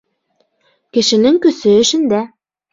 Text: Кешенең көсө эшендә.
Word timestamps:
Кешенең 0.97 1.39
көсө 1.45 1.77
эшендә. 1.85 2.27